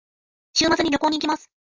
[0.55, 1.51] 週末に旅行に行きます。